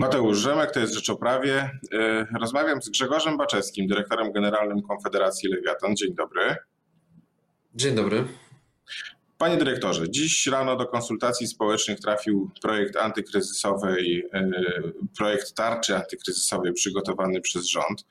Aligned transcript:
Mateusz 0.00 0.38
Rzemek, 0.38 0.70
to 0.70 0.80
jest 0.80 0.94
Rzecz 0.94 1.10
o 1.10 1.16
Prawie. 1.16 1.70
E, 1.92 2.26
rozmawiam 2.40 2.82
z 2.82 2.88
Grzegorzem 2.88 3.36
Baczewskim, 3.36 3.86
dyrektorem 3.86 4.32
generalnym 4.32 4.82
Konfederacji 4.82 5.48
Lewiatan. 5.48 5.96
Dzień 5.96 6.14
dobry. 6.14 6.56
Dzień 7.74 7.94
dobry. 7.94 8.24
Panie 9.38 9.56
dyrektorze, 9.56 10.10
dziś 10.10 10.46
rano 10.46 10.76
do 10.76 10.86
konsultacji 10.86 11.46
społecznych 11.46 12.00
trafił 12.00 12.50
projekt 12.62 12.96
antykryzysowej, 12.96 14.28
e, 14.32 14.50
projekt 15.16 15.54
tarczy 15.54 15.96
antykryzysowej 15.96 16.72
przygotowany 16.72 17.40
przez 17.40 17.66
rząd. 17.66 18.04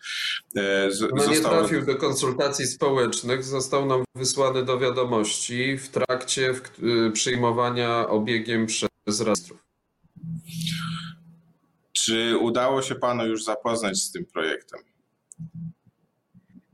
E, 0.56 0.92
z, 0.92 1.02
no 1.16 1.26
nie 1.28 1.40
trafił 1.40 1.86
do 1.86 1.96
konsultacji 1.96 2.68
społecznych, 2.68 3.44
został 3.44 3.86
nam 3.86 4.04
wysłany 4.16 4.66
do 4.66 4.80
wiadomości 4.80 5.78
w 5.78 5.90
trakcie 5.90 6.54
przyjmowania 7.14 8.08
obiegiem 8.08 8.66
przez 8.66 9.22
rejestrów. 9.22 9.69
Czy 11.92 12.38
udało 12.38 12.82
się 12.82 12.96
panu 12.96 13.26
już 13.26 13.44
zapoznać 13.44 13.98
z 13.98 14.12
tym 14.12 14.26
projektem? 14.26 14.80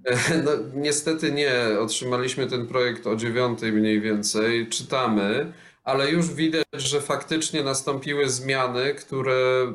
No, 0.45 0.51
niestety 0.73 1.31
nie. 1.31 1.53
Otrzymaliśmy 1.79 2.47
ten 2.47 2.67
projekt 2.67 3.07
o 3.07 3.15
dziewiątej 3.15 3.71
mniej 3.71 4.01
więcej. 4.01 4.69
Czytamy, 4.69 5.53
ale 5.83 6.11
już 6.11 6.33
widać, 6.33 6.65
że 6.73 7.01
faktycznie 7.01 7.63
nastąpiły 7.63 8.29
zmiany, 8.29 8.93
które 8.93 9.73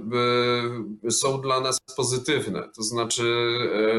e, 1.07 1.11
są 1.11 1.41
dla 1.41 1.61
nas 1.61 1.81
pozytywne. 1.97 2.69
To 2.77 2.83
znaczy, 2.83 3.47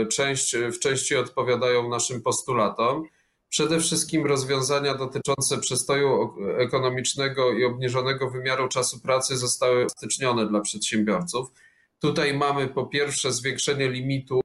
e, 0.02 0.06
część, 0.06 0.56
w 0.56 0.80
części 0.80 1.16
odpowiadają 1.16 1.90
naszym 1.90 2.22
postulatom. 2.22 3.04
Przede 3.52 3.80
wszystkim 3.80 4.26
rozwiązania 4.26 4.96
dotyczące 4.96 5.58
przestoju 5.58 6.34
ekonomicznego 6.58 7.54
i 7.54 7.66
obniżonego 7.66 8.30
wymiaru 8.30 8.68
czasu 8.68 9.00
pracy 9.00 9.38
zostały 9.38 9.90
stycznione 9.90 10.48
dla 10.48 10.62
przedsiębiorców. 10.62 11.52
Tutaj 12.00 12.38
mamy 12.38 12.68
po 12.68 12.86
pierwsze 12.86 13.32
zwiększenie 13.32 13.90
limitu 13.90 14.42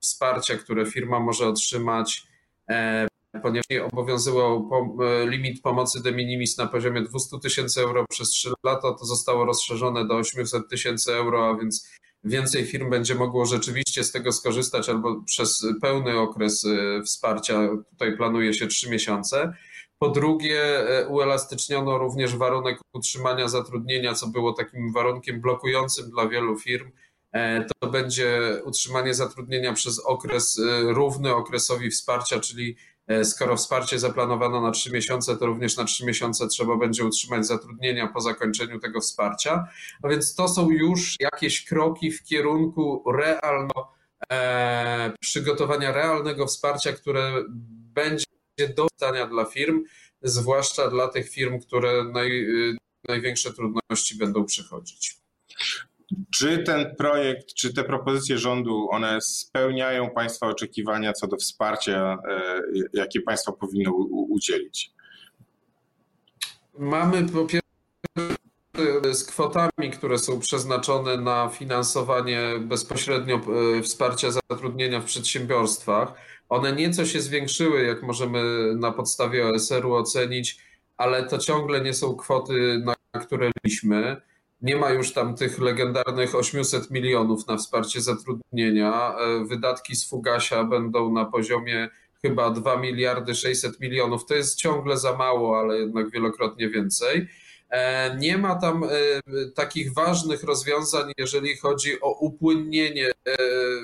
wsparcia, 0.00 0.56
które 0.56 0.86
firma 0.86 1.20
może 1.20 1.48
otrzymać, 1.48 2.26
e, 2.70 3.08
ponieważ 3.42 3.66
obowiązywał 3.92 4.70
e, 5.02 5.26
limit 5.26 5.62
pomocy 5.62 6.02
de 6.02 6.12
minimis 6.12 6.58
na 6.58 6.66
poziomie 6.66 7.02
200 7.02 7.38
tysięcy 7.38 7.80
euro 7.80 8.04
przez 8.10 8.28
3 8.28 8.52
lata, 8.64 8.94
to 8.94 9.04
zostało 9.04 9.44
rozszerzone 9.44 10.06
do 10.06 10.14
800 10.14 10.68
tysięcy 10.68 11.14
euro, 11.14 11.48
a 11.48 11.56
więc 11.60 11.90
więcej 12.24 12.64
firm 12.64 12.90
będzie 12.90 13.14
mogło 13.14 13.46
rzeczywiście 13.46 14.04
z 14.04 14.12
tego 14.12 14.32
skorzystać 14.32 14.88
albo 14.88 15.22
przez 15.26 15.66
pełny 15.80 16.18
okres 16.18 16.64
e, 16.64 17.02
wsparcia, 17.02 17.68
tutaj 17.90 18.16
planuje 18.16 18.54
się 18.54 18.66
3 18.66 18.90
miesiące. 18.90 19.52
Po 19.98 20.08
drugie, 20.08 20.88
e, 20.88 21.06
uelastyczniono 21.06 21.98
również 21.98 22.36
warunek 22.36 22.78
utrzymania 22.92 23.48
zatrudnienia, 23.48 24.14
co 24.14 24.26
było 24.26 24.52
takim 24.52 24.92
warunkiem 24.92 25.40
blokującym 25.40 26.10
dla 26.10 26.28
wielu 26.28 26.58
firm. 26.58 26.90
E, 27.32 27.64
to 27.80 27.88
będzie 27.90 28.40
utrzymanie 28.64 29.14
zatrudnienia 29.14 29.72
przez 29.72 29.98
okres 29.98 30.60
równy 30.82 31.34
okresowi 31.34 31.90
wsparcia, 31.90 32.40
czyli 32.40 32.76
skoro 33.22 33.56
wsparcie 33.56 33.98
zaplanowano 33.98 34.60
na 34.60 34.70
3 34.70 34.92
miesiące, 34.92 35.36
to 35.36 35.46
również 35.46 35.76
na 35.76 35.84
3 35.84 36.06
miesiące 36.06 36.48
trzeba 36.48 36.76
będzie 36.76 37.04
utrzymać 37.04 37.46
zatrudnienia 37.46 38.06
po 38.06 38.20
zakończeniu 38.20 38.80
tego 38.80 39.00
wsparcia. 39.00 39.68
A 40.02 40.08
więc 40.08 40.34
to 40.34 40.48
są 40.48 40.70
już 40.70 41.16
jakieś 41.20 41.64
kroki 41.64 42.10
w 42.12 42.24
kierunku 42.24 43.04
realno, 43.12 43.92
e, 44.32 45.12
przygotowania 45.20 45.92
realnego 45.92 46.46
wsparcia, 46.46 46.92
które 46.92 47.44
będzie 47.94 48.24
do 48.76 48.90
dostania 49.00 49.26
dla 49.26 49.44
firm, 49.44 49.84
zwłaszcza 50.22 50.90
dla 50.90 51.08
tych 51.08 51.30
firm, 51.30 51.60
które 51.60 52.04
naj, 52.04 52.46
największe 53.08 53.52
trudności 53.52 54.18
będą 54.18 54.44
przychodzić. 54.44 55.16
Czy 56.34 56.58
ten 56.58 56.96
projekt, 56.96 57.54
czy 57.54 57.74
te 57.74 57.84
propozycje 57.84 58.38
rządu, 58.38 58.88
one 58.90 59.20
spełniają 59.20 60.10
Państwa 60.10 60.46
oczekiwania 60.46 61.12
co 61.12 61.26
do 61.26 61.36
wsparcia, 61.36 62.18
e, 62.28 62.62
jakie 62.92 63.20
państwo 63.20 63.52
powinno 63.52 63.92
udzielić? 64.28 64.92
Mamy 66.78 67.28
po 67.28 67.44
pierwsze 67.44 67.70
z 69.12 69.24
kwotami, 69.24 69.90
które 69.92 70.18
są 70.18 70.40
przeznaczone 70.40 71.16
na 71.16 71.48
finansowanie 71.48 72.40
bezpośrednio 72.60 73.40
e, 73.78 73.82
wsparcia 73.82 74.30
zatrudnienia 74.30 75.00
w 75.00 75.04
przedsiębiorstwach. 75.04 76.12
One 76.48 76.72
nieco 76.72 77.06
się 77.06 77.20
zwiększyły, 77.20 77.82
jak 77.82 78.02
możemy 78.02 78.72
na 78.76 78.92
podstawie 78.92 79.48
OSR-u 79.48 79.94
ocenić, 79.94 80.58
ale 80.96 81.22
to 81.22 81.38
ciągle 81.38 81.80
nie 81.80 81.94
są 81.94 82.16
kwoty, 82.16 82.82
na 82.84 83.20
które 83.20 83.50
liśmy. 83.64 84.20
Nie 84.62 84.76
ma 84.76 84.90
już 84.90 85.12
tam 85.12 85.36
tych 85.36 85.58
legendarnych 85.58 86.34
800 86.34 86.90
milionów 86.90 87.46
na 87.46 87.56
wsparcie 87.56 88.00
zatrudnienia. 88.00 89.14
E, 89.18 89.44
wydatki 89.44 89.96
z 89.96 90.08
Fugasia 90.08 90.64
będą 90.64 91.12
na 91.12 91.24
poziomie 91.24 91.88
chyba 92.22 92.50
2 92.50 92.76
miliardy 92.76 93.34
600 93.34 93.80
milionów. 93.80 94.26
To 94.26 94.34
jest 94.34 94.56
ciągle 94.56 94.98
za 94.98 95.16
mało, 95.16 95.58
ale 95.58 95.78
jednak 95.78 96.10
wielokrotnie 96.10 96.68
więcej. 96.68 97.28
E, 97.70 98.16
nie 98.16 98.38
ma 98.38 98.54
tam 98.54 98.84
e, 98.84 98.88
takich 99.54 99.94
ważnych 99.94 100.42
rozwiązań, 100.42 101.12
jeżeli 101.18 101.56
chodzi 101.56 102.00
o 102.00 102.18
upłynnienie 102.18 103.10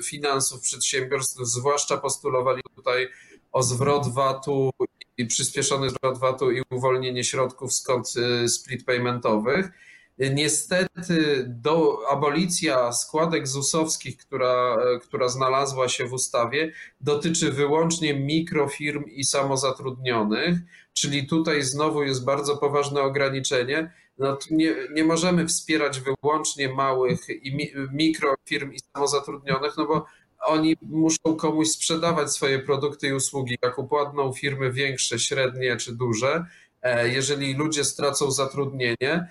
finansów 0.03 0.61
przedsiębiorstw, 0.61 1.39
zwłaszcza 1.41 1.97
postulowali 1.97 2.61
tutaj 2.75 3.07
o 3.51 3.63
zwrot 3.63 4.13
VAT-u 4.13 4.71
i 5.17 5.25
przyspieszony 5.25 5.89
zwrot 5.89 6.17
VAT-u 6.17 6.51
i 6.51 6.61
uwolnienie 6.71 7.23
środków 7.23 7.73
z 7.73 8.51
split 8.51 8.85
paymentowych. 8.85 9.69
Niestety 10.19 11.45
do, 11.47 11.99
abolicja 12.09 12.91
składek 12.91 13.47
ZUS-owskich, 13.47 14.17
która, 14.17 14.77
która 15.01 15.27
znalazła 15.27 15.89
się 15.89 16.05
w 16.05 16.13
ustawie, 16.13 16.71
dotyczy 17.01 17.51
wyłącznie 17.51 18.13
mikrofirm 18.13 19.03
i 19.05 19.23
samozatrudnionych, 19.23 20.57
czyli 20.93 21.27
tutaj 21.27 21.63
znowu 21.63 22.03
jest 22.03 22.25
bardzo 22.25 22.57
poważne 22.57 23.01
ograniczenie. 23.01 23.91
No, 24.17 24.37
nie, 24.51 24.75
nie 24.93 25.03
możemy 25.03 25.47
wspierać 25.47 25.99
wyłącznie 25.99 26.69
małych 26.69 27.29
i 27.29 27.55
mi, 27.55 27.71
mikrofirm 27.93 28.71
i 28.73 28.79
samozatrudnionych, 28.95 29.77
no 29.77 29.85
bo 29.85 30.05
oni 30.39 30.75
muszą 30.81 31.35
komuś 31.37 31.67
sprzedawać 31.67 32.31
swoje 32.31 32.59
produkty 32.59 33.07
i 33.07 33.13
usługi, 33.13 33.57
jak 33.61 33.79
upłatną 33.79 34.33
firmy 34.33 34.71
większe, 34.71 35.19
średnie 35.19 35.77
czy 35.77 35.95
duże. 35.95 36.45
E, 36.81 37.09
jeżeli 37.09 37.53
ludzie 37.53 37.83
stracą 37.83 38.31
zatrudnienie, 38.31 39.27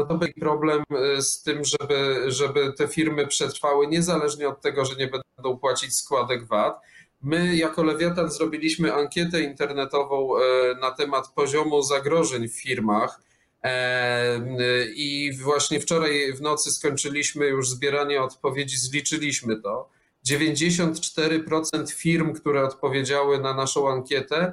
no 0.00 0.06
to 0.06 0.18
będzie 0.18 0.40
problem 0.40 0.82
e, 0.90 1.22
z 1.22 1.42
tym, 1.42 1.62
żeby, 1.64 2.24
żeby 2.26 2.72
te 2.72 2.88
firmy 2.88 3.26
przetrwały, 3.26 3.86
niezależnie 3.86 4.48
od 4.48 4.60
tego, 4.60 4.84
że 4.84 4.96
nie 4.96 5.10
będą 5.36 5.58
płacić 5.58 5.96
składek 5.96 6.46
VAT. 6.46 6.80
My 7.22 7.56
jako 7.56 7.82
Lewiatan 7.82 8.30
zrobiliśmy 8.30 8.94
ankietę 8.94 9.40
internetową 9.40 10.36
e, 10.36 10.40
na 10.80 10.90
temat 10.90 11.28
poziomu 11.28 11.82
zagrożeń 11.82 12.48
w 12.48 12.60
firmach. 12.60 13.22
E, 13.62 14.38
I 14.94 15.32
właśnie 15.42 15.80
wczoraj 15.80 16.32
w 16.32 16.40
nocy 16.40 16.72
skończyliśmy 16.72 17.46
już 17.46 17.68
zbieranie 17.68 18.22
odpowiedzi, 18.22 18.76
zliczyliśmy 18.76 19.62
to. 19.62 19.90
94% 20.28 21.90
firm, 21.92 22.32
które 22.32 22.64
odpowiedziały 22.64 23.38
na 23.38 23.54
naszą 23.54 23.90
ankietę, 23.90 24.52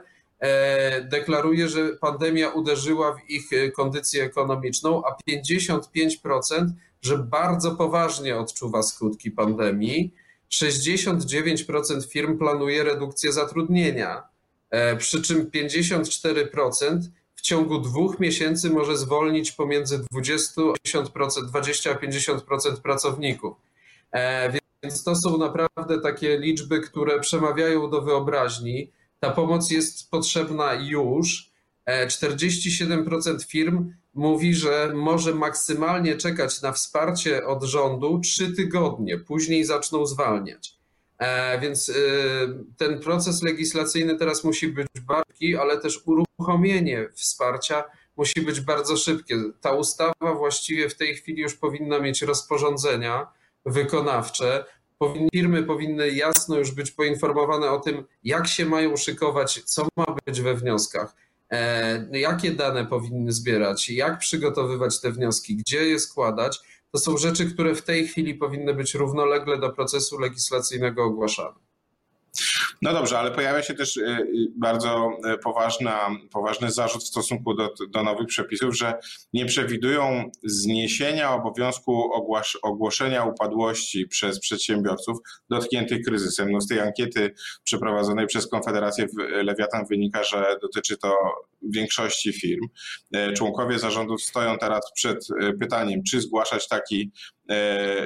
deklaruje, 1.03 1.69
że 1.69 1.89
pandemia 1.89 2.49
uderzyła 2.49 3.13
w 3.13 3.29
ich 3.29 3.53
e, 3.53 3.71
kondycję 3.71 4.23
ekonomiczną, 4.23 5.03
a 5.05 5.31
55%, 5.31 6.67
że 7.01 7.17
bardzo 7.17 7.75
poważnie 7.75 8.37
odczuwa 8.37 8.83
skutki 8.83 9.31
pandemii. 9.31 10.13
69% 10.51 12.07
firm 12.11 12.37
planuje 12.37 12.83
redukcję 12.83 13.31
zatrudnienia, 13.31 14.23
e, 14.69 14.95
przy 14.95 15.21
czym 15.21 15.51
54% 15.51 16.99
w 17.35 17.41
ciągu 17.41 17.79
dwóch 17.79 18.19
miesięcy 18.19 18.69
może 18.69 18.97
zwolnić 18.97 19.51
pomiędzy 19.51 20.05
20, 20.11 20.61
50%, 20.87 21.47
20 21.47 21.91
a 21.91 21.95
50% 21.95 22.81
pracowników. 22.81 23.57
Więc 24.83 25.03
to 25.03 25.15
są 25.15 25.37
naprawdę 25.37 26.01
takie 26.01 26.37
liczby, 26.37 26.81
które 26.81 27.19
przemawiają 27.19 27.89
do 27.89 28.01
wyobraźni. 28.01 28.91
Ta 29.19 29.31
pomoc 29.31 29.71
jest 29.71 30.11
potrzebna 30.11 30.73
już. 30.73 31.51
47% 31.87 33.35
e, 33.35 33.39
firm 33.39 33.93
mówi, 34.13 34.55
że 34.55 34.91
może 34.95 35.33
maksymalnie 35.33 36.15
czekać 36.15 36.61
na 36.61 36.71
wsparcie 36.71 37.45
od 37.45 37.63
rządu 37.63 38.19
3 38.19 38.51
tygodnie, 38.51 39.17
później 39.17 39.63
zaczną 39.63 40.05
zwalniać. 40.05 40.77
E, 41.19 41.59
więc 41.59 41.89
e, 41.89 41.93
ten 42.77 42.99
proces 42.99 43.43
legislacyjny 43.43 44.17
teraz 44.17 44.43
musi 44.43 44.67
być 44.67 44.87
bardziej, 45.01 45.57
ale 45.57 45.77
też 45.77 46.01
uruchomienie 46.05 47.09
wsparcia 47.13 47.83
musi 48.17 48.41
być 48.41 48.61
bardzo 48.61 48.97
szybkie. 48.97 49.35
Ta 49.61 49.71
ustawa 49.71 50.33
właściwie 50.37 50.89
w 50.89 50.95
tej 50.95 51.15
chwili 51.15 51.41
już 51.41 51.55
powinna 51.55 51.99
mieć 51.99 52.21
rozporządzenia 52.21 53.27
wykonawcze, 53.65 54.65
firmy 55.33 55.63
powinny 55.63 56.11
jasno 56.11 56.57
już 56.57 56.71
być 56.71 56.91
poinformowane 56.91 57.71
o 57.71 57.79
tym, 57.79 58.03
jak 58.23 58.47
się 58.47 58.65
mają 58.65 58.97
szykować, 58.97 59.61
co 59.65 59.87
ma 59.97 60.05
być 60.25 60.41
we 60.41 60.55
wnioskach, 60.55 61.15
e, 61.49 62.19
jakie 62.19 62.51
dane 62.51 62.85
powinny 62.85 63.31
zbierać, 63.31 63.89
jak 63.89 64.19
przygotowywać 64.19 65.01
te 65.01 65.11
wnioski, 65.11 65.55
gdzie 65.55 65.85
je 65.85 65.99
składać. 65.99 66.59
To 66.91 66.97
to 66.97 66.99
są 66.99 67.17
rzeczy, 67.17 67.53
które 67.53 67.75
w 67.75 67.81
tej 67.81 68.07
chwili 68.07 68.35
powinny 68.35 68.73
być 68.73 68.93
równolegle 68.93 69.57
do 69.57 69.69
procesu 69.69 70.19
legislacyjnego 70.19 71.03
ogłaszane. 71.03 71.66
No 72.81 72.93
dobrze, 72.93 73.19
ale 73.19 73.31
pojawia 73.31 73.63
się 73.63 73.73
też 73.73 73.97
y, 73.97 74.01
y, 74.01 74.27
bardzo 74.55 75.09
y, 75.33 75.37
poważna, 75.37 76.09
poważny 76.31 76.71
zarzut 76.71 77.03
w 77.03 77.07
stosunku 77.07 77.53
do, 77.53 77.73
do 77.89 78.03
nowych 78.03 78.27
przepisów, 78.27 78.77
że 78.77 78.93
nie 79.33 79.45
przewidują 79.45 80.31
zniesienia 80.43 81.33
obowiązku 81.33 82.13
ogłasz, 82.13 82.57
ogłoszenia 82.63 83.23
upadłości 83.23 84.07
przez 84.07 84.39
przedsiębiorców 84.39 85.17
dotkniętych 85.49 86.05
kryzysem. 86.05 86.51
No 86.51 86.61
z 86.61 86.67
tej 86.67 86.79
ankiety 86.79 87.33
przeprowadzonej 87.63 88.27
przez 88.27 88.47
Konfederację 88.47 89.07
Lewiatan 89.43 89.85
wynika, 89.89 90.23
że 90.23 90.57
dotyczy 90.61 90.97
to 90.97 91.15
większości 91.61 92.33
firm. 92.33 92.67
Członkowie 93.35 93.79
zarządów 93.79 94.21
stoją 94.21 94.57
teraz 94.57 94.91
przed 94.95 95.27
pytaniem, 95.59 96.03
czy 96.03 96.21
zgłaszać 96.21 96.67
taki, 96.67 97.11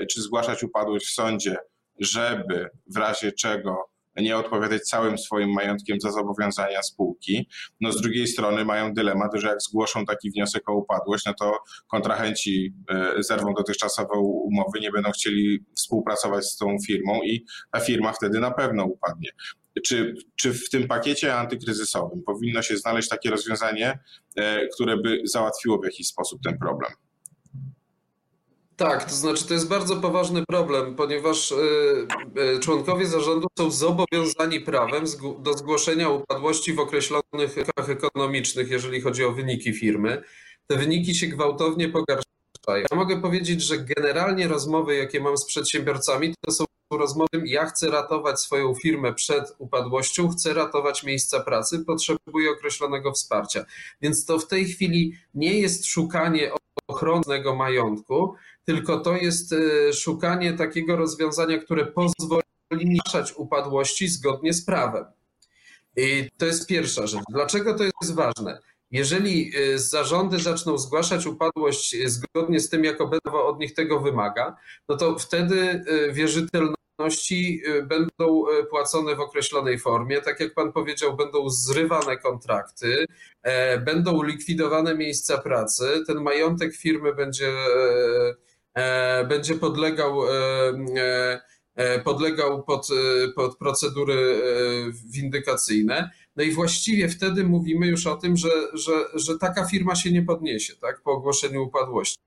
czy 0.09 0.21
zgłaszać 0.21 0.63
upadłość 0.63 1.05
w 1.05 1.13
sądzie, 1.13 1.57
żeby 1.99 2.69
w 2.87 2.97
razie 2.97 3.31
czego 3.31 3.90
nie 4.17 4.37
odpowiadać 4.37 4.81
całym 4.81 5.17
swoim 5.17 5.53
majątkiem 5.53 6.01
za 6.01 6.11
zobowiązania 6.11 6.81
spółki. 6.81 7.47
No 7.81 7.91
z 7.91 8.01
drugiej 8.01 8.27
strony 8.27 8.65
mają 8.65 8.93
dylemat, 8.93 9.31
że 9.33 9.47
jak 9.47 9.61
zgłoszą 9.61 10.05
taki 10.05 10.31
wniosek 10.31 10.69
o 10.69 10.75
upadłość, 10.75 11.25
no 11.25 11.33
to 11.33 11.57
kontrahenci 11.87 12.73
e, 12.89 13.23
zerwą 13.23 13.53
dotychczasową 13.53 14.19
umowę, 14.21 14.79
nie 14.79 14.91
będą 14.91 15.11
chcieli 15.11 15.65
współpracować 15.77 16.45
z 16.45 16.57
tą 16.57 16.77
firmą 16.87 17.21
i 17.23 17.45
ta 17.71 17.79
firma 17.79 18.13
wtedy 18.13 18.39
na 18.39 18.51
pewno 18.51 18.85
upadnie. 18.85 19.29
Czy, 19.85 20.15
czy 20.35 20.53
w 20.53 20.69
tym 20.69 20.87
pakiecie 20.87 21.35
antykryzysowym 21.35 22.23
powinno 22.23 22.61
się 22.61 22.77
znaleźć 22.77 23.09
takie 23.09 23.29
rozwiązanie, 23.29 23.99
e, 24.35 24.67
które 24.67 24.97
by 24.97 25.21
załatwiło 25.23 25.79
w 25.79 25.85
jakiś 25.85 26.07
sposób 26.07 26.41
ten 26.43 26.57
problem? 26.57 26.91
Tak, 28.81 29.05
to 29.05 29.15
znaczy 29.15 29.47
to 29.47 29.53
jest 29.53 29.67
bardzo 29.67 29.95
poważny 29.95 30.43
problem, 30.45 30.95
ponieważ 30.95 31.51
y, 31.51 31.55
y, 32.55 32.59
członkowie 32.59 33.05
zarządu 33.05 33.47
są 33.57 33.71
zobowiązani 33.71 34.59
prawem 34.59 35.03
do 35.39 35.53
zgłoszenia 35.53 36.09
upadłości 36.09 36.73
w 36.73 36.79
określonych 36.79 37.55
rynkach 37.55 37.89
ekonomicznych, 37.89 38.69
jeżeli 38.69 39.01
chodzi 39.01 39.23
o 39.23 39.31
wyniki 39.31 39.73
firmy. 39.73 40.23
Te 40.67 40.77
wyniki 40.77 41.15
się 41.15 41.27
gwałtownie 41.27 41.89
pogarszają. 41.89 42.85
Ja 42.91 42.97
mogę 42.97 43.21
powiedzieć, 43.21 43.61
że 43.61 43.77
generalnie 43.77 44.47
rozmowy, 44.47 44.95
jakie 44.95 45.19
mam 45.19 45.37
z 45.37 45.45
przedsiębiorcami, 45.45 46.35
to 46.45 46.51
są 46.51 46.65
rozmowy, 46.91 47.43
ja 47.45 47.65
chcę 47.65 47.91
ratować 47.91 48.39
swoją 48.39 48.75
firmę 48.75 49.13
przed 49.13 49.55
upadłością, 49.57 50.29
chcę 50.29 50.53
ratować 50.53 51.03
miejsca 51.03 51.39
pracy, 51.39 51.85
potrzebuję 51.85 52.51
określonego 52.51 53.11
wsparcia. 53.11 53.65
Więc 54.01 54.25
to 54.25 54.39
w 54.39 54.47
tej 54.47 54.65
chwili 54.65 55.13
nie 55.33 55.59
jest 55.59 55.85
szukanie 55.85 56.51
ochronnego 56.91 57.55
majątku, 57.55 58.35
tylko 58.65 58.99
to 58.99 59.15
jest 59.15 59.53
e, 59.53 59.93
szukanie 59.93 60.53
takiego 60.53 60.95
rozwiązania, 60.95 61.57
które 61.57 61.85
pozwoli 61.85 62.43
zmniejszać 62.71 63.33
upadłości 63.37 64.07
zgodnie 64.07 64.53
z 64.53 64.65
prawem. 64.65 65.05
I 65.97 66.29
to 66.37 66.45
jest 66.45 66.67
pierwsza 66.67 67.07
rzecz. 67.07 67.23
Dlaczego 67.29 67.77
to 67.77 67.83
jest 67.83 68.15
ważne? 68.15 68.59
Jeżeli 68.91 69.51
e, 69.55 69.79
zarządy 69.79 70.39
zaczną 70.39 70.77
zgłaszać 70.77 71.25
upadłość 71.25 71.95
zgodnie 72.05 72.59
z 72.59 72.69
tym, 72.69 72.83
jak 72.83 72.97
prawo 72.97 73.47
od 73.47 73.59
nich 73.59 73.73
tego 73.73 73.99
wymaga, 73.99 74.55
no 74.89 74.97
to 74.97 75.19
wtedy 75.19 75.83
e, 76.09 76.11
wierzytelności 77.03 77.61
będą 77.83 78.43
płacone 78.69 79.15
w 79.15 79.19
określonej 79.19 79.79
formie. 79.79 80.21
Tak 80.21 80.39
jak 80.39 80.53
pan 80.53 80.71
powiedział, 80.71 81.15
będą 81.15 81.49
zrywane 81.49 82.17
kontrakty, 82.17 83.05
będą 83.85 84.23
likwidowane 84.23 84.95
miejsca 84.95 85.37
pracy, 85.37 86.03
ten 86.07 86.21
majątek 86.21 86.75
firmy 86.75 87.15
będzie 87.15 87.53
E, 88.73 89.25
będzie 89.25 89.55
podlegał, 89.55 90.27
e, 90.27 91.41
e, 91.75 91.99
podlegał 91.99 92.63
pod, 92.63 92.87
pod 93.35 93.57
procedury 93.57 94.41
windykacyjne. 95.05 96.11
No 96.35 96.43
i 96.43 96.51
właściwie 96.51 97.09
wtedy 97.09 97.43
mówimy 97.43 97.87
już 97.87 98.07
o 98.07 98.17
tym, 98.17 98.37
że, 98.37 98.49
że, 98.73 98.91
że 99.13 99.37
taka 99.37 99.65
firma 99.65 99.95
się 99.95 100.11
nie 100.11 100.21
podniesie 100.21 100.75
tak, 100.75 101.01
po 101.01 101.11
ogłoszeniu 101.11 101.63
upadłości. 101.63 102.17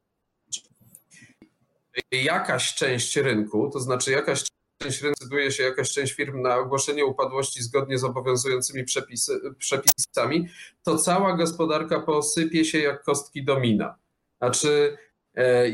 Jakaś 2.12 2.74
część 2.74 3.16
rynku, 3.16 3.70
to 3.72 3.80
znaczy 3.80 4.10
jakaś 4.10 4.44
część 4.84 5.02
rynku 5.02 5.50
się 5.50 5.62
jakaś 5.62 5.90
część 5.90 6.12
firm 6.12 6.42
na 6.42 6.56
ogłoszenie 6.56 7.04
upadłości 7.04 7.62
zgodnie 7.62 7.98
z 7.98 8.04
obowiązującymi 8.04 8.84
przepisy, 8.84 9.40
przepisami, 9.58 10.48
to 10.82 10.98
cała 10.98 11.36
gospodarka 11.36 12.00
posypie 12.00 12.64
się 12.64 12.78
jak 12.78 13.02
kostki 13.02 13.44
domina. 13.44 13.98
Znaczy 14.38 14.96
E, 15.36 15.70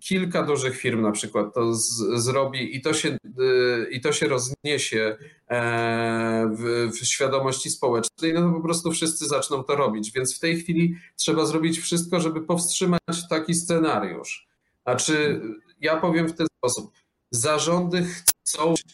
kilka 0.00 0.42
dużych 0.42 0.76
firm 0.76 1.02
na 1.02 1.12
przykład 1.12 1.54
to 1.54 1.74
z, 1.74 2.22
zrobi 2.22 2.76
i 2.76 2.80
to, 2.80 2.94
się, 2.94 3.08
e, 3.08 3.90
i 3.90 4.00
to 4.00 4.12
się 4.12 4.28
rozniesie 4.28 5.16
e, 5.48 6.50
w, 6.58 6.90
w, 6.92 7.06
świadomości 7.06 7.70
społecznej, 7.70 8.34
no 8.34 8.40
to 8.40 8.56
po 8.56 8.60
prostu 8.62 8.92
wszyscy 8.92 9.26
zaczną 9.26 9.64
to 9.64 9.76
robić. 9.76 10.12
Więc 10.12 10.36
w 10.36 10.40
tej 10.40 10.60
chwili 10.60 10.96
trzeba 11.16 11.46
zrobić 11.46 11.78
wszystko, 11.78 12.20
żeby 12.20 12.40
powstrzymać 12.40 13.28
taki 13.30 13.54
scenariusz. 13.54 14.48
Znaczy, 14.86 15.40
ja 15.80 15.96
powiem 15.96 16.28
w 16.28 16.36
ten 16.36 16.46
sposób. 16.58 16.92
Zarządy 17.30 18.04
chcą 18.04 18.37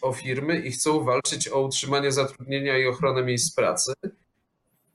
o 0.03 0.13
firmy 0.13 0.61
i 0.61 0.71
chcą 0.71 1.05
walczyć 1.05 1.49
o 1.49 1.61
utrzymanie 1.61 2.13
zatrudnienia 2.13 2.79
i 2.79 2.87
ochronę 2.87 3.25
miejsc 3.25 3.55
pracy. 3.55 3.93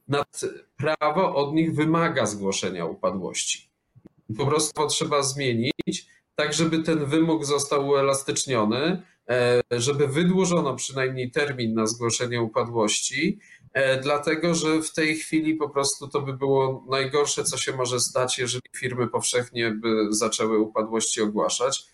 Nad 0.07 0.41
prawo 0.77 1.35
od 1.35 1.53
nich 1.53 1.75
wymaga 1.75 2.25
zgłoszenia 2.25 2.85
upadłości 2.85 3.69
po 4.37 4.45
prostu 4.45 4.87
trzeba 4.87 5.23
zmienić, 5.23 6.07
tak 6.35 6.53
żeby 6.53 6.83
ten 6.83 7.05
wymóg 7.05 7.45
został 7.45 7.87
uelastyczniony, 7.87 9.01
e, 9.29 9.61
żeby 9.71 10.07
wydłużono 10.07 10.75
przynajmniej 10.75 11.31
termin 11.31 11.73
na 11.73 11.87
zgłoszenie 11.87 12.41
upadłości, 12.41 13.39
e, 13.73 14.01
dlatego 14.01 14.55
że 14.55 14.81
w 14.81 14.93
tej 14.93 15.15
chwili 15.15 15.55
po 15.55 15.69
prostu 15.69 16.07
to 16.07 16.21
by 16.21 16.33
było 16.33 16.85
najgorsze, 16.89 17.43
co 17.43 17.57
się 17.57 17.73
może 17.73 17.99
stać, 17.99 18.37
jeżeli 18.37 18.63
firmy 18.77 19.07
powszechnie 19.07 19.71
by 19.71 20.07
zaczęły 20.09 20.59
upadłości 20.59 21.21
ogłaszać. 21.21 21.85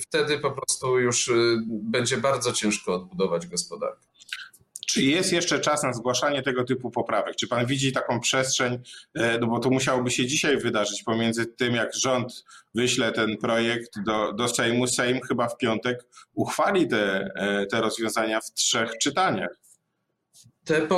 Wtedy 0.00 0.38
po 0.38 0.50
prostu 0.50 0.98
już 0.98 1.30
będzie 1.68 2.16
bardzo 2.16 2.52
ciężko 2.52 2.94
odbudować 2.94 3.46
gospodarkę. 3.46 4.08
Czy 4.88 5.02
jest 5.02 5.32
jeszcze 5.32 5.60
czas 5.60 5.82
na 5.82 5.92
zgłaszanie 5.92 6.42
tego 6.42 6.64
typu 6.64 6.90
poprawek? 6.90 7.36
Czy 7.36 7.48
pan 7.48 7.66
widzi 7.66 7.92
taką 7.92 8.20
przestrzeń, 8.20 8.78
e, 9.14 9.38
no 9.38 9.46
bo 9.46 9.58
to 9.58 9.70
musiałoby 9.70 10.10
się 10.10 10.26
dzisiaj 10.26 10.58
wydarzyć 10.58 11.02
pomiędzy 11.02 11.46
tym, 11.46 11.74
jak 11.74 11.94
rząd 11.94 12.44
wyśle 12.74 13.12
ten 13.12 13.36
projekt 13.36 14.00
do, 14.06 14.32
do 14.32 14.48
Sejmu. 14.48 14.86
Sejm 14.86 15.20
chyba 15.20 15.48
w 15.48 15.56
piątek 15.56 16.06
uchwali 16.34 16.88
te, 16.88 17.30
e, 17.34 17.66
te 17.66 17.80
rozwiązania 17.80 18.40
w 18.40 18.52
trzech 18.52 18.98
czytaniach. 18.98 19.50
Te 20.64 20.88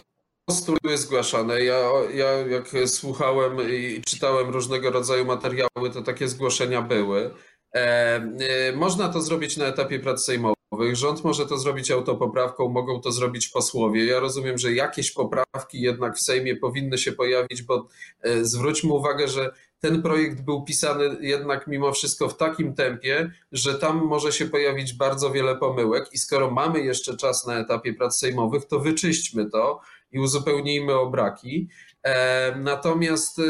postulaty 0.45 0.99
zgłaszane. 0.99 1.65
Ja, 1.65 1.81
ja 2.15 2.29
jak 2.31 2.69
słuchałem 2.87 3.71
i 3.71 4.03
czytałem 4.07 4.51
różnego 4.51 4.91
rodzaju 4.91 5.25
materiały, 5.25 5.91
to 5.93 6.03
takie 6.03 6.29
zgłoszenia 6.29 6.83
były. 6.83 7.31
E, 7.75 8.73
można 8.77 9.09
to 9.09 9.23
zrobić 9.23 9.57
na 9.57 9.67
etapie 9.67 10.01
prac 10.01 10.25
sejmowych. 10.25 10.57
Rząd 10.93 11.25
może 11.25 11.47
to 11.47 11.59
zrobić 11.59 11.91
autopoprawką, 11.91 12.69
mogą 12.69 13.01
to 13.01 13.13
zrobić 13.13 13.49
posłowie. 13.49 14.05
Ja 14.05 14.21
rozumiem, 14.21 14.59
że 14.59 14.73
jakieś 14.73 15.13
poprawki 15.13 15.81
jednak 15.81 16.17
w 16.17 16.21
Sejmie 16.21 16.57
powinny 16.57 16.99
się 16.99 17.13
pojawić, 17.13 17.63
bo 17.63 17.89
e, 18.23 18.45
zwróćmy 18.45 18.93
uwagę, 18.93 19.29
że 19.29 19.51
ten 19.81 20.03
projekt 20.03 20.41
był 20.41 20.65
pisany 20.65 21.17
jednak 21.21 21.67
mimo 21.67 21.93
wszystko 21.93 22.29
w 22.29 22.37
takim 22.37 22.75
tempie, 22.75 23.31
że 23.53 23.75
tam 23.75 24.05
może 24.05 24.33
się 24.33 24.47
pojawić 24.47 24.95
bardzo 24.95 25.31
wiele 25.31 25.57
pomyłek 25.57 26.13
i 26.13 26.19
skoro 26.19 26.51
mamy 26.51 26.81
jeszcze 26.81 27.17
czas 27.17 27.47
na 27.47 27.59
etapie 27.59 27.95
prac 27.95 28.19
sejmowych, 28.19 28.65
to 28.67 28.81
wyczyśćmy 28.81 29.51
to 29.51 29.81
i 30.13 30.19
uzupełnijmy 30.19 30.95
o 30.95 31.11
braki. 31.11 31.69
E, 32.03 32.57
natomiast 32.57 33.39
e, 33.39 33.43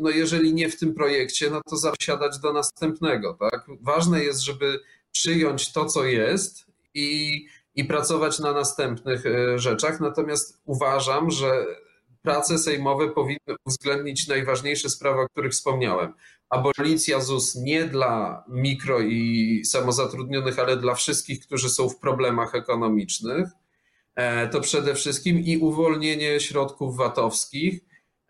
no 0.00 0.10
jeżeli 0.10 0.54
nie 0.54 0.68
w 0.68 0.78
tym 0.78 0.94
projekcie, 0.94 1.50
no 1.50 1.60
to 1.70 1.76
zasiadać 1.76 2.38
do 2.38 2.52
następnego. 2.52 3.36
Tak? 3.40 3.66
Ważne 3.80 4.24
jest, 4.24 4.40
żeby 4.40 4.80
przyjąć 5.12 5.72
to, 5.72 5.84
co 5.86 6.04
jest 6.04 6.66
i, 6.94 7.46
i 7.74 7.84
pracować 7.84 8.38
na 8.38 8.52
następnych 8.52 9.26
e, 9.26 9.58
rzeczach. 9.58 10.00
Natomiast 10.00 10.60
uważam, 10.64 11.30
że 11.30 11.66
prace 12.22 12.58
sejmowe 12.58 13.08
powinny 13.08 13.56
uwzględnić 13.66 14.28
najważniejsze 14.28 14.90
sprawy, 14.90 15.20
o 15.20 15.28
których 15.28 15.52
wspomniałem. 15.52 16.12
Abolicja 16.50 17.20
ZUS 17.20 17.54
nie 17.54 17.84
dla 17.84 18.44
mikro 18.48 19.00
i 19.00 19.62
samozatrudnionych, 19.64 20.58
ale 20.58 20.76
dla 20.76 20.94
wszystkich, 20.94 21.40
którzy 21.40 21.68
są 21.68 21.88
w 21.88 21.98
problemach 21.98 22.54
ekonomicznych. 22.54 23.48
E, 24.18 24.48
to 24.48 24.60
przede 24.60 24.94
wszystkim 24.94 25.38
i 25.38 25.58
uwolnienie 25.58 26.40
środków 26.40 26.96
VAT-owskich. 26.96 27.80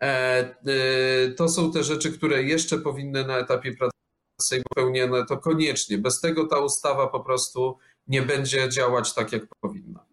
E, 0.03 1.33
to 1.37 1.49
są 1.49 1.71
te 1.71 1.83
rzeczy, 1.83 2.11
które 2.11 2.43
jeszcze 2.43 2.77
powinny 2.77 3.25
na 3.25 3.37
etapie 3.37 3.75
pracy 3.75 4.63
pełnione, 4.75 5.25
to 5.25 5.37
koniecznie. 5.37 5.97
Bez 5.97 6.21
tego 6.21 6.47
ta 6.47 6.59
ustawa 6.59 7.07
po 7.07 7.19
prostu 7.19 7.77
nie 8.07 8.21
będzie 8.21 8.69
działać 8.69 9.13
tak, 9.13 9.31
jak 9.31 9.43
powinna. 9.61 10.08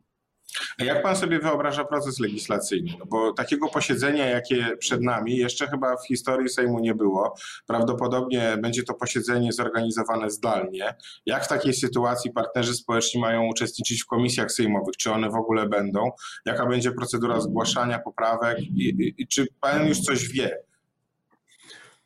A 0.80 0.84
jak 0.84 1.02
pan 1.02 1.16
sobie 1.16 1.38
wyobraża 1.38 1.84
proces 1.84 2.20
legislacyjny? 2.20 2.92
No 2.98 3.06
bo 3.06 3.32
takiego 3.32 3.68
posiedzenia, 3.68 4.26
jakie 4.26 4.76
przed 4.78 5.02
nami, 5.02 5.36
jeszcze 5.36 5.66
chyba 5.66 5.96
w 5.96 6.06
historii 6.06 6.48
Sejmu 6.48 6.78
nie 6.78 6.94
było. 6.94 7.34
Prawdopodobnie 7.66 8.56
będzie 8.62 8.82
to 8.82 8.94
posiedzenie 8.94 9.52
zorganizowane 9.52 10.30
zdalnie. 10.30 10.94
Jak 11.26 11.44
w 11.44 11.48
takiej 11.48 11.74
sytuacji 11.74 12.32
partnerzy 12.32 12.74
społeczni 12.74 13.20
mają 13.20 13.46
uczestniczyć 13.46 14.02
w 14.02 14.06
komisjach 14.06 14.52
sejmowych? 14.52 14.96
Czy 14.96 15.12
one 15.12 15.30
w 15.30 15.34
ogóle 15.34 15.68
będą? 15.68 16.10
Jaka 16.46 16.66
będzie 16.66 16.92
procedura 16.92 17.40
zgłaszania 17.40 17.98
poprawek? 17.98 18.60
I, 18.60 19.14
i, 19.18 19.28
czy 19.28 19.46
pan 19.60 19.88
już 19.88 20.00
coś 20.00 20.28
wie? 20.28 20.66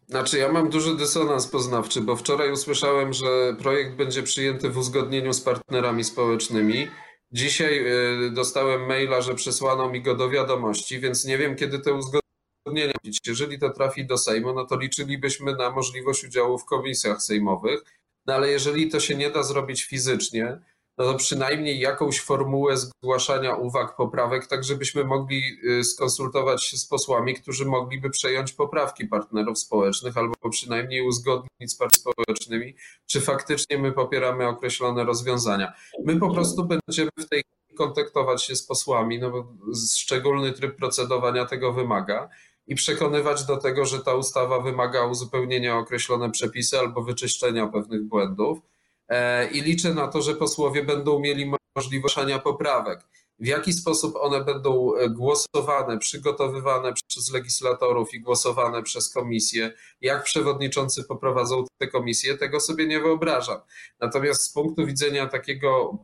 Znaczy, 0.08 0.38
ja 0.38 0.52
mam 0.52 0.70
duży 0.70 0.96
dysonans 0.96 1.46
poznawczy, 1.46 2.00
bo 2.00 2.16
wczoraj 2.16 2.52
usłyszałem, 2.52 3.12
że 3.12 3.56
projekt 3.58 3.96
będzie 3.96 4.22
przyjęty 4.22 4.70
w 4.70 4.78
uzgodnieniu 4.78 5.32
z 5.32 5.40
partnerami 5.40 6.04
społecznymi. 6.04 6.88
Dzisiaj 7.32 7.86
y, 8.26 8.30
dostałem 8.30 8.86
maila, 8.86 9.20
że 9.20 9.34
przesłano 9.34 9.90
mi 9.90 10.02
go 10.02 10.14
do 10.14 10.30
wiadomości, 10.30 11.00
więc 11.00 11.24
nie 11.24 11.38
wiem, 11.38 11.56
kiedy 11.56 11.78
te 11.78 11.92
uzgodnienia. 11.94 12.92
Jeżeli 13.26 13.58
to 13.58 13.70
trafi 13.70 14.06
do 14.06 14.18
Sejmu, 14.18 14.52
no 14.52 14.64
to 14.64 14.78
liczylibyśmy 14.78 15.56
na 15.56 15.70
możliwość 15.70 16.24
udziału 16.24 16.58
w 16.58 16.64
komisjach 16.64 17.22
sejmowych. 17.22 17.84
No 18.26 18.34
ale 18.34 18.50
jeżeli 18.50 18.88
to 18.90 19.00
się 19.00 19.16
nie 19.16 19.30
da 19.30 19.42
zrobić 19.42 19.84
fizycznie, 19.84 20.60
no 21.00 21.12
to 21.12 21.18
przynajmniej 21.18 21.78
jakąś 21.78 22.20
formułę 22.20 22.76
zgłaszania 22.76 23.54
uwag, 23.54 23.96
poprawek, 23.96 24.46
tak 24.46 24.64
żebyśmy 24.64 25.04
mogli 25.04 25.42
y, 25.64 25.84
skonsultować 25.84 26.64
się 26.64 26.76
z 26.76 26.86
posłami, 26.86 27.34
którzy 27.34 27.64
mogliby 27.64 28.10
przejąć 28.10 28.52
poprawki 28.52 29.06
partnerów 29.06 29.58
społecznych 29.58 30.16
albo 30.16 30.34
przynajmniej 30.50 31.02
uzgodnić 31.06 31.72
z 31.72 31.76
partiami 31.76 32.00
społecznymi, 32.00 32.74
czy 33.06 33.20
faktycznie 33.20 33.78
my 33.78 33.92
popieramy 33.92 34.48
określone 34.48 35.04
rozwiązania. 35.04 35.72
My 36.04 36.16
po 36.16 36.34
prostu 36.34 36.64
będziemy 36.64 37.10
w 37.18 37.28
tej 37.28 37.42
kontaktować 37.76 38.44
się 38.44 38.56
z 38.56 38.66
posłami, 38.66 39.18
no 39.18 39.30
bo 39.30 39.52
szczególny 39.96 40.52
tryb 40.52 40.76
procedowania 40.76 41.46
tego 41.46 41.72
wymaga 41.72 42.28
i 42.66 42.74
przekonywać 42.74 43.44
do 43.44 43.56
tego, 43.56 43.84
że 43.84 44.00
ta 44.00 44.14
ustawa 44.14 44.60
wymaga 44.60 45.06
uzupełnienia 45.06 45.78
określone 45.78 46.30
przepisy 46.30 46.78
albo 46.78 47.02
wyczyszczenia 47.02 47.66
pewnych 47.66 48.04
błędów 48.04 48.58
i 49.52 49.60
liczę 49.60 49.94
na 49.94 50.08
to, 50.08 50.22
że 50.22 50.34
posłowie 50.34 50.84
będą 50.84 51.18
mieli 51.18 51.52
możliwość 51.76 52.16
poprawek. 52.44 53.00
W 53.40 53.46
jaki 53.46 53.72
sposób 53.72 54.16
one 54.16 54.44
będą 54.44 54.94
e, 54.94 55.10
głosowane, 55.10 55.98
przygotowywane 55.98 56.92
przez 57.08 57.32
legislatorów 57.32 58.14
i 58.14 58.20
głosowane 58.20 58.82
przez 58.82 59.12
komisję, 59.12 59.72
jak 60.00 60.24
przewodniczący 60.24 61.04
poprowadzą 61.04 61.64
te 61.78 61.88
komisje, 61.88 62.38
tego 62.38 62.60
sobie 62.60 62.86
nie 62.86 63.00
wyobrażam. 63.00 63.58
Natomiast 64.00 64.42
z 64.42 64.52
punktu 64.52 64.86
widzenia 64.86 65.26
takiego 65.26 65.98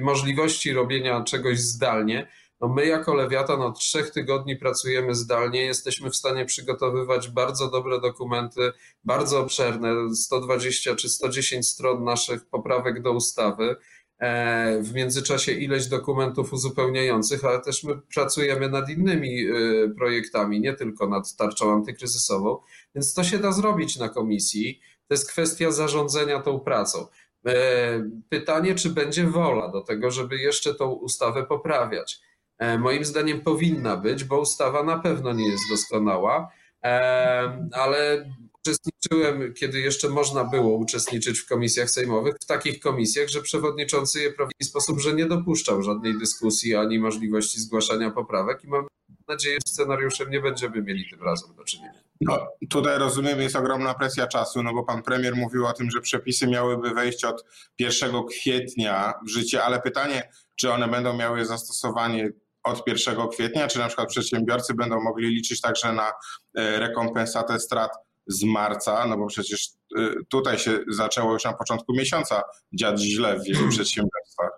możliwości 0.00 0.72
robienia 0.72 1.22
czegoś 1.24 1.58
zdalnie, 1.58 2.28
no 2.60 2.68
my 2.68 2.86
jako 2.86 3.14
Lewiatan 3.14 3.62
od 3.62 3.78
trzech 3.78 4.10
tygodni 4.10 4.56
pracujemy 4.56 5.14
zdalnie, 5.14 5.64
jesteśmy 5.64 6.10
w 6.10 6.16
stanie 6.16 6.44
przygotowywać 6.44 7.28
bardzo 7.28 7.70
dobre 7.70 8.00
dokumenty, 8.00 8.72
bardzo 9.04 9.40
obszerne, 9.40 10.14
120 10.14 10.94
czy 10.94 11.08
110 11.08 11.68
stron 11.68 12.04
naszych 12.04 12.46
poprawek 12.46 13.02
do 13.02 13.12
ustawy. 13.12 13.76
E, 14.20 14.82
w 14.82 14.94
międzyczasie 14.94 15.52
ileś 15.52 15.86
dokumentów 15.86 16.52
uzupełniających, 16.52 17.44
ale 17.44 17.60
też 17.60 17.84
my 17.84 17.98
pracujemy 18.14 18.68
nad 18.68 18.90
innymi 18.90 19.46
e, 19.46 19.52
projektami, 19.98 20.60
nie 20.60 20.74
tylko 20.74 21.08
nad 21.08 21.36
tarczą 21.36 21.72
antykryzysową, 21.72 22.58
więc 22.94 23.14
to 23.14 23.24
się 23.24 23.38
da 23.38 23.52
zrobić 23.52 23.98
na 23.98 24.08
komisji. 24.08 24.80
To 25.08 25.14
jest 25.14 25.30
kwestia 25.30 25.70
zarządzania 25.70 26.40
tą 26.40 26.60
pracą. 26.60 27.06
E, 27.46 28.10
pytanie, 28.28 28.74
czy 28.74 28.90
będzie 28.90 29.26
wola 29.26 29.68
do 29.68 29.80
tego, 29.80 30.10
żeby 30.10 30.36
jeszcze 30.36 30.74
tą 30.74 30.90
ustawę 30.90 31.46
poprawiać. 31.46 32.20
E, 32.60 32.78
moim 32.78 33.04
zdaniem 33.04 33.40
powinna 33.40 33.96
być, 33.96 34.24
bo 34.24 34.40
ustawa 34.40 34.82
na 34.82 34.98
pewno 34.98 35.32
nie 35.32 35.48
jest 35.48 35.62
doskonała, 35.70 36.52
e, 36.84 37.68
ale 37.72 38.30
uczestniczyłem, 38.60 39.54
kiedy 39.54 39.80
jeszcze 39.80 40.08
można 40.08 40.44
było 40.44 40.76
uczestniczyć 40.76 41.38
w 41.38 41.48
komisjach 41.48 41.90
sejmowych, 41.90 42.34
w 42.40 42.46
takich 42.46 42.80
komisjach, 42.80 43.28
że 43.28 43.42
przewodniczący 43.42 44.22
je 44.22 44.32
prowadził 44.32 44.56
w 44.62 44.64
sposób, 44.64 45.00
że 45.00 45.14
nie 45.14 45.26
dopuszczał 45.26 45.82
żadnej 45.82 46.18
dyskusji 46.18 46.74
ani 46.74 46.98
możliwości 46.98 47.60
zgłaszania 47.60 48.10
poprawek 48.10 48.64
i 48.64 48.68
mam 48.68 48.86
nadzieję, 49.28 49.58
że 49.66 49.72
scenariuszem 49.72 50.30
nie 50.30 50.40
będziemy 50.40 50.82
mieli 50.82 51.10
tym 51.10 51.22
razem 51.22 51.54
do 51.54 51.64
czynienia. 51.64 52.00
No, 52.20 52.46
tutaj 52.70 52.98
rozumiem, 52.98 53.40
jest 53.40 53.56
ogromna 53.56 53.94
presja 53.94 54.26
czasu, 54.26 54.62
no 54.62 54.74
bo 54.74 54.84
pan 54.84 55.02
premier 55.02 55.36
mówił 55.36 55.66
o 55.66 55.72
tym, 55.72 55.90
że 55.90 56.00
przepisy 56.00 56.46
miałyby 56.46 56.90
wejść 56.90 57.24
od 57.24 57.44
1 57.78 58.12
kwietnia 58.30 59.14
w 59.26 59.30
życie, 59.30 59.64
ale 59.64 59.80
pytanie, 59.80 60.30
czy 60.56 60.72
one 60.72 60.88
będą 60.88 61.16
miały 61.16 61.44
zastosowanie 61.44 62.30
od 62.64 62.86
1 62.86 63.28
kwietnia, 63.28 63.68
czy 63.68 63.78
na 63.78 63.86
przykład 63.86 64.08
przedsiębiorcy 64.08 64.74
będą 64.74 65.00
mogli 65.00 65.28
liczyć 65.28 65.60
także 65.60 65.92
na 65.92 66.12
e, 66.54 66.78
rekompensatę 66.78 67.60
strat 67.60 67.90
z 68.26 68.44
marca, 68.44 69.06
no 69.06 69.18
bo 69.18 69.26
przecież 69.26 69.68
e, 69.98 70.00
tutaj 70.28 70.58
się 70.58 70.78
zaczęło 70.88 71.32
już 71.32 71.44
na 71.44 71.52
początku 71.52 71.92
miesiąca 71.92 72.42
dziać 72.72 73.00
źle 73.00 73.38
w 73.38 73.44
wielu 73.44 73.68
przedsiębiorstwach. 73.74 74.50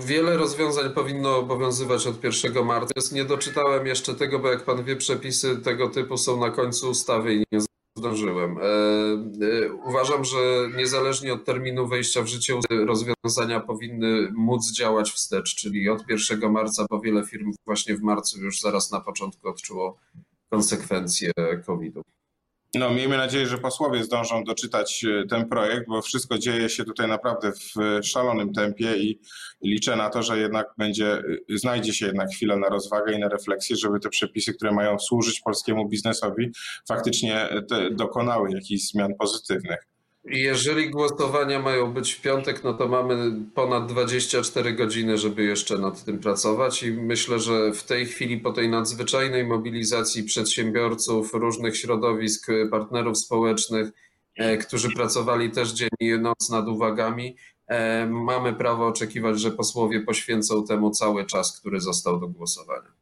Wiele 0.00 0.36
rozwiązań 0.36 0.90
powinno 0.90 1.36
obowiązywać 1.36 2.06
od 2.06 2.24
1 2.24 2.64
marca. 2.64 2.94
Nie 3.12 3.24
doczytałem 3.24 3.86
jeszcze 3.86 4.14
tego, 4.14 4.38
bo 4.38 4.48
jak 4.48 4.64
pan 4.64 4.84
wie, 4.84 4.96
przepisy 4.96 5.56
tego 5.56 5.88
typu 5.88 6.16
są 6.16 6.40
na 6.40 6.50
końcu 6.50 6.90
ustawy 6.90 7.34
i 7.34 7.44
nie 7.52 7.60
zdążyłem. 8.02 8.58
E, 8.58 8.62
e, 8.62 9.72
uważam, 9.72 10.24
że 10.24 10.38
niezależnie 10.76 11.32
od 11.32 11.44
terminu 11.44 11.88
wejścia 11.88 12.22
w 12.22 12.26
życie 12.26 12.54
rozwiązania 12.70 13.60
powinny 13.60 14.28
móc 14.32 14.72
działać 14.72 15.10
wstecz, 15.10 15.54
czyli 15.54 15.88
od 15.88 16.08
1 16.08 16.52
marca, 16.52 16.86
bo 16.90 17.00
wiele 17.00 17.26
firm 17.26 17.52
właśnie 17.66 17.96
w 17.96 18.02
marcu 18.02 18.40
już 18.40 18.60
zaraz 18.60 18.90
na 18.90 19.00
początku 19.00 19.48
odczuło 19.48 19.98
konsekwencje 20.50 21.32
COVID-u. 21.66 22.02
No, 22.74 22.90
miejmy 22.90 23.16
nadzieję, 23.16 23.46
że 23.46 23.58
posłowie 23.58 24.04
zdążą 24.04 24.44
doczytać 24.44 25.04
e, 25.04 25.26
ten 25.26 25.48
projekt, 25.48 25.86
bo 25.88 26.02
wszystko 26.02 26.38
dzieje 26.38 26.68
się 26.68 26.84
tutaj 26.84 27.08
naprawdę 27.08 27.52
w 27.52 28.04
szalonym 28.06 28.52
tempie 28.52 28.96
i 28.96 29.20
liczę 29.62 29.96
na 29.96 30.10
to, 30.10 30.22
że 30.22 30.38
jednak 30.38 30.66
będzie, 30.78 31.12
e, 31.12 31.22
znajdzie 31.48 31.94
się 31.94 32.06
jednak 32.06 32.28
chwila 32.30 32.56
na 32.56 32.68
rozwagę 32.68 33.12
i 33.12 33.18
na 33.18 33.28
refleksję, 33.28 33.76
żeby 33.76 34.00
te 34.00 34.08
przepisy, 34.08 34.54
które 34.54 34.72
mają 34.72 34.98
służyć 34.98 35.40
polskiemu 35.40 35.88
biznesowi, 35.88 36.50
faktycznie 36.88 37.48
dokonały 37.90 38.50
jakichś 38.50 38.82
zmian 38.82 39.14
pozytywnych. 39.18 39.91
Jeżeli 40.24 40.90
głosowania 40.90 41.62
mają 41.62 41.92
być 41.92 42.12
w 42.12 42.20
piątek, 42.20 42.64
no 42.64 42.74
to 42.74 42.88
mamy 42.88 43.32
ponad 43.54 43.86
24 43.86 44.72
godziny, 44.72 45.18
żeby 45.18 45.42
jeszcze 45.42 45.78
nad 45.78 46.04
tym 46.04 46.18
pracować 46.18 46.82
i 46.82 46.92
myślę, 46.92 47.40
że 47.40 47.72
w 47.72 47.82
tej 47.82 48.06
chwili 48.06 48.38
po 48.38 48.52
tej 48.52 48.68
nadzwyczajnej 48.68 49.44
mobilizacji 49.44 50.24
przedsiębiorców, 50.24 51.34
różnych 51.34 51.76
środowisk, 51.76 52.46
partnerów 52.70 53.18
społecznych, 53.18 53.90
e, 54.36 54.56
którzy 54.56 54.88
pracowali 54.94 55.50
też 55.50 55.72
dzień 55.72 55.88
i 56.00 56.12
noc 56.18 56.50
nad 56.50 56.68
uwagami, 56.68 57.36
e, 57.66 58.06
mamy 58.06 58.52
prawo 58.52 58.86
oczekiwać, 58.86 59.40
że 59.40 59.50
posłowie 59.50 60.00
poświęcą 60.00 60.64
temu 60.64 60.90
cały 60.90 61.26
czas, 61.26 61.60
który 61.60 61.80
został 61.80 62.20
do 62.20 62.28
głosowania. 62.28 63.01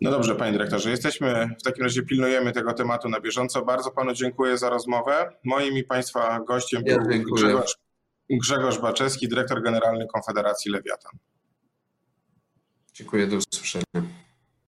No 0.00 0.10
dobrze, 0.10 0.34
panie 0.34 0.52
dyrektorze, 0.52 0.90
jesteśmy, 0.90 1.50
w 1.60 1.62
takim 1.62 1.84
razie 1.84 2.02
pilnujemy 2.02 2.52
tego 2.52 2.72
tematu 2.72 3.08
na 3.08 3.20
bieżąco. 3.20 3.64
Bardzo 3.64 3.90
panu 3.90 4.12
dziękuję 4.12 4.58
za 4.58 4.70
rozmowę. 4.70 5.32
Moim 5.44 5.78
i 5.78 5.84
państwa 5.84 6.40
gościem 6.40 6.82
ja 6.86 6.98
był 6.98 7.34
Grzegorz, 7.34 7.76
Grzegorz 8.30 8.78
Baczewski, 8.78 9.28
dyrektor 9.28 9.62
generalny 9.62 10.06
Konfederacji 10.06 10.70
Lewiatan. 10.70 11.12
Dziękuję, 12.92 13.26
do 13.26 13.36
usłyszenia. 13.36 13.84